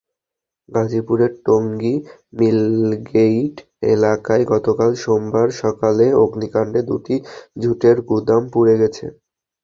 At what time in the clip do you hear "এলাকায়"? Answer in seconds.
3.93-4.43